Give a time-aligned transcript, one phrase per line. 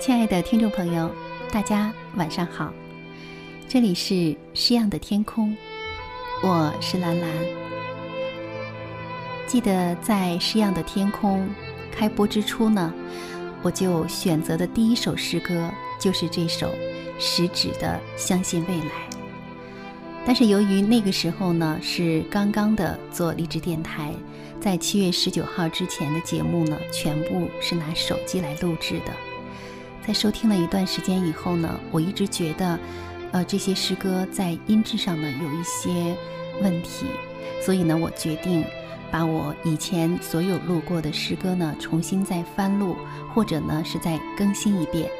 [0.00, 1.10] 亲爱的听众朋友，
[1.50, 2.72] 大家晚上好，
[3.66, 5.56] 这里是诗样的天空，
[6.40, 7.28] 我是兰兰。
[9.44, 11.48] 记得在诗样的天空
[11.90, 12.94] 开播之初呢，
[13.60, 15.68] 我就选择的第一首诗歌
[15.98, 16.72] 就是这首
[17.18, 18.84] 食指的《相信未来》。
[20.24, 24.14] 但是由于那个时候呢是刚刚的做励志电台，
[24.60, 29.12] 在七月十九号之前的节目呢，全部是拿手机来录制的。
[30.08, 32.78] 在收听了一段时间以后呢，我一直觉得，
[33.30, 36.16] 呃，这些诗歌在音质上呢有一些
[36.62, 37.04] 问题，
[37.62, 38.64] 所以呢，我决定
[39.10, 42.96] 把我以前所有录过的诗歌呢重新再翻录，
[43.34, 45.10] 或者呢是再更新一遍。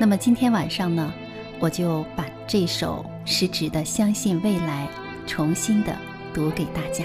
[0.00, 1.12] 那么今天晚上呢，
[1.58, 4.88] 我就把这首食指的《相信未来》
[5.30, 5.94] 重新的
[6.32, 7.04] 读给大家。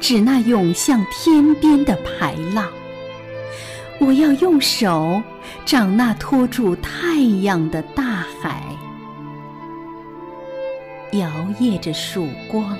[0.00, 2.66] 指那涌向天边的排浪，
[3.98, 5.22] 我要用手
[5.64, 8.62] 掌那托住太阳的大海，
[11.12, 11.28] 摇
[11.60, 12.76] 曳着曙光，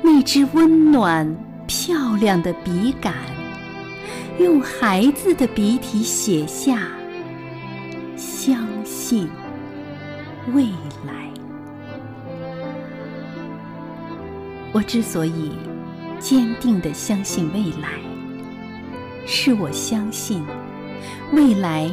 [0.00, 3.14] 那支温暖漂亮的笔杆，
[4.38, 6.88] 用孩子的笔体写下
[8.16, 9.28] 相信
[10.54, 10.64] 未
[11.06, 11.21] 来。
[14.72, 15.52] 我之所以。
[16.18, 17.98] 坚定地相信未来，
[19.26, 20.40] 是我相信
[21.32, 21.90] 未来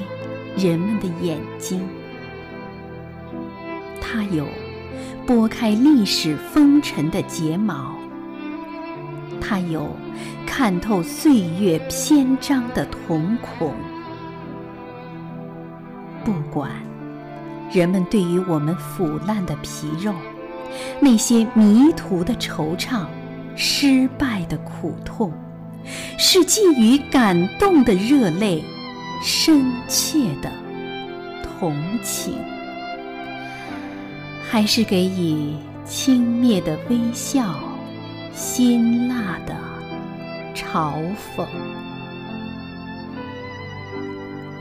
[0.55, 1.81] 人们的眼睛，
[3.99, 4.45] 它有
[5.25, 7.95] 拨开历史风尘的睫毛，
[9.41, 9.89] 它有
[10.45, 13.73] 看透岁月篇章的瞳孔。
[16.23, 16.69] 不管
[17.73, 20.13] 人们对于我们腐烂的皮肉，
[20.99, 23.05] 那些迷途的惆怅。
[23.61, 25.33] 失败的苦痛，
[26.17, 28.63] 是寄予感动的热泪，
[29.21, 30.49] 深切的
[31.43, 32.35] 同情，
[34.49, 35.53] 还是给予
[35.83, 37.59] 轻蔑的微笑，
[38.33, 39.53] 辛辣的
[40.55, 40.93] 嘲
[41.35, 41.45] 讽？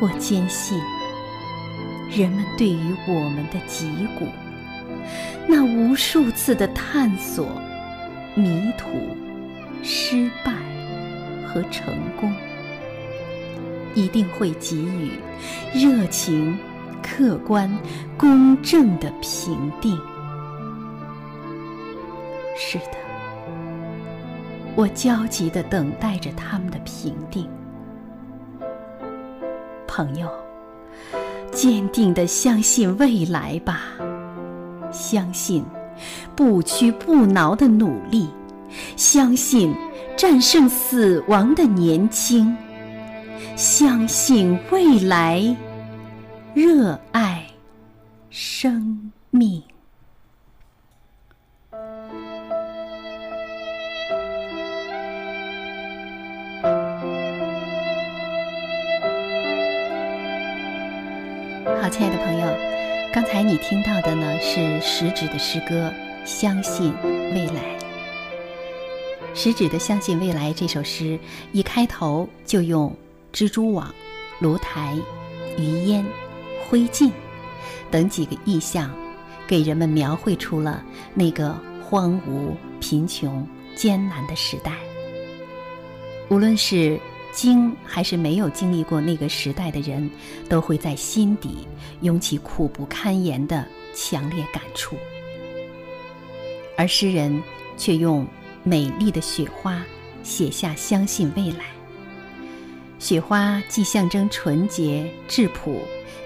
[0.01, 0.77] 我坚信，
[2.11, 4.27] 人们对于我们的脊骨，
[5.49, 7.49] 那无数次的探索。
[8.35, 8.91] 迷途、
[9.83, 10.53] 失败
[11.45, 12.33] 和成功，
[13.95, 15.11] 一定会给予
[15.75, 16.57] 热情、
[17.03, 17.69] 客观、
[18.17, 19.99] 公正的评定。
[22.57, 22.97] 是的，
[24.77, 27.49] 我焦急地等待着他们的评定。
[29.89, 30.31] 朋友，
[31.51, 33.81] 坚定地相信未来吧，
[34.99, 35.65] 相信。
[36.37, 38.29] 不屈不挠的努力，
[38.95, 39.75] 相信
[40.17, 42.57] 战胜死亡的年轻，
[43.57, 45.57] 相信未来，
[46.55, 47.45] 热爱
[48.31, 49.61] 生命。
[61.83, 62.78] 好，亲爱的朋友。
[63.11, 65.91] 刚才你听到的呢是食指的诗歌
[66.27, 67.63] 《相信未来》。
[69.35, 71.19] 食指的《相信未来》这首诗
[71.53, 72.95] 一开头就用
[73.33, 73.93] 蜘蛛网、
[74.41, 74.95] 炉台、
[75.57, 76.05] 余烟、
[76.69, 77.11] 灰烬
[77.91, 78.95] 等几个意象，
[79.47, 80.85] 给人们描绘出了
[81.15, 84.73] 那个荒芜、贫穷、艰难的时代。
[86.29, 87.01] 无论是
[87.33, 90.11] 经还是没有经历过那个时代的人，
[90.49, 91.67] 都会在心底
[92.01, 93.65] 涌起苦不堪言的
[93.95, 94.97] 强烈感触。
[96.77, 97.43] 而诗人
[97.77, 98.27] 却用
[98.65, 99.83] 美丽的雪花
[100.23, 101.65] 写下相信未来。
[102.99, 105.81] 雪花既象征纯洁质朴，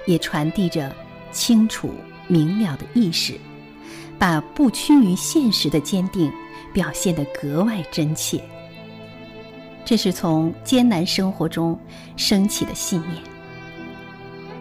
[0.07, 0.95] 也传递着
[1.31, 1.95] 清楚
[2.29, 3.39] 明了的意识，
[4.19, 6.33] 把不屈于现实的坚定
[6.73, 8.43] 表现得格外真切。
[9.85, 11.79] 这是从艰难生活中
[12.17, 13.23] 升起的信念。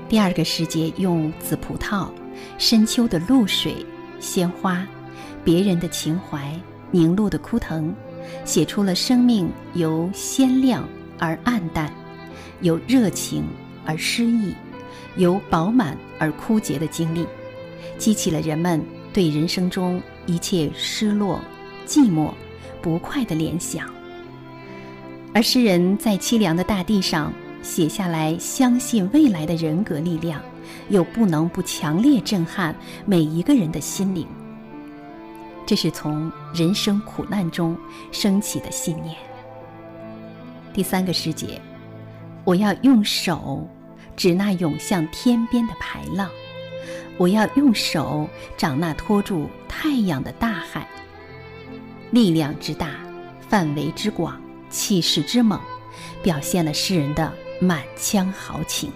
[0.09, 2.09] 第二个时节用紫葡萄、
[2.57, 3.75] 深秋的露水、
[4.19, 4.85] 鲜花、
[5.43, 6.53] 别人的情怀、
[6.91, 7.93] 凝露的枯藤，
[8.43, 10.87] 写出了生命由鲜亮
[11.17, 11.93] 而暗淡。
[12.61, 13.43] 由热情
[13.85, 14.53] 而失意，
[15.17, 17.25] 由饱满而枯竭的经历，
[17.97, 21.39] 激起了人们对人生中一切失落、
[21.87, 22.31] 寂寞、
[22.81, 23.89] 不快的联想。
[25.33, 30.41] 而诗人在凄凉的大地上写下来相信未来的人格力量，
[30.89, 32.75] 又不能不强烈震撼
[33.05, 34.27] 每一个人的心灵。
[35.65, 37.77] 这是从人生苦难中
[38.11, 39.15] 升起的信念。
[40.73, 41.61] 第三个诗节。
[42.43, 43.69] 我要用手
[44.15, 46.27] 指那涌向天边的排浪，
[47.15, 48.27] 我要用手
[48.57, 50.87] 掌那托住太阳的大海。
[52.09, 52.95] 力量之大，
[53.47, 55.59] 范围之广，气势之猛，
[56.23, 58.91] 表现了诗人的满腔豪情。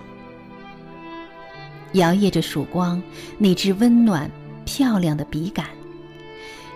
[1.93, 3.01] 摇曳着曙光，
[3.37, 4.29] 那支温暖
[4.65, 5.67] 漂亮的笔杆。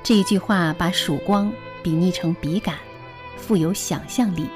[0.03, 1.51] 这一句话把曙光
[1.83, 2.75] 比拟成笔杆，
[3.37, 4.47] 富有想象力。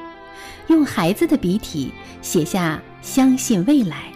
[0.68, 1.92] 用孩子的笔体
[2.22, 4.12] 写下“相信未来”，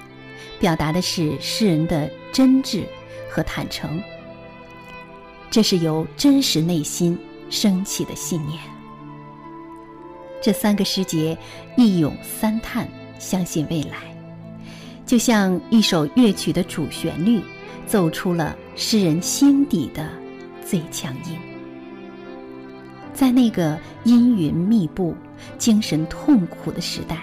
[0.59, 2.85] 表达的是诗人的真挚
[3.29, 4.01] 和坦诚。
[5.51, 7.17] 这是由真实内心
[7.49, 8.61] 升起的信念。
[10.47, 11.37] 这三个诗节
[11.75, 12.87] 一咏三叹，
[13.19, 13.97] 相信未来，
[15.05, 17.41] 就像一首乐曲的主旋律，
[17.85, 20.09] 奏出了诗人心底的
[20.65, 21.37] 最强音。
[23.13, 25.13] 在那个阴云密布。
[25.57, 27.17] 精神痛苦的时代，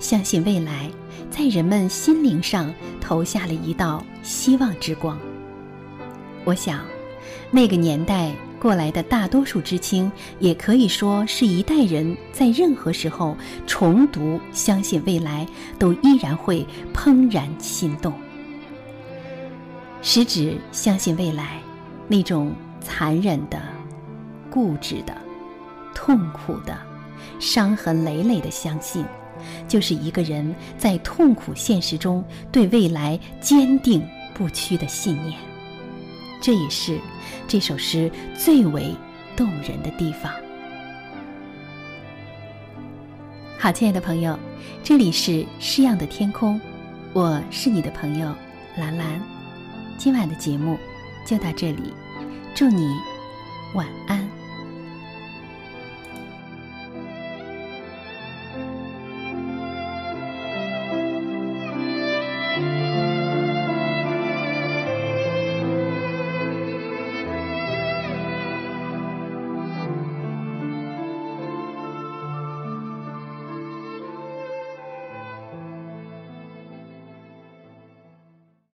[0.00, 0.90] 相信未来
[1.30, 5.16] 在人们心灵上投下了一道希望之光。
[6.44, 6.80] 我想，
[7.52, 13.34] 那个年代过来的大多数知青，也可以说是一代人在任何时候
[13.66, 15.46] 重读《相信未来》，
[15.78, 18.12] 都依然会怦然心动。
[20.02, 21.58] 实指相信未来，
[22.06, 23.58] 那种残忍的、
[24.50, 25.16] 固执的、
[25.94, 26.76] 痛苦的。
[27.38, 29.02] 伤痕累累的相信，
[29.66, 32.22] 就是一个人在痛苦现实中
[32.52, 35.38] 对未来坚定不屈的信念。
[36.40, 36.98] 这也是
[37.46, 38.94] 这首诗最为
[39.36, 40.32] 动人的地方。
[43.58, 44.38] 好，亲爱的朋友，
[44.82, 46.58] 这里是诗样的天空，
[47.12, 48.34] 我是你的朋友
[48.78, 49.20] 兰兰。
[49.98, 50.78] 今晚的节目
[51.26, 51.92] 就到这里，
[52.54, 52.88] 祝你
[53.74, 54.39] 晚安。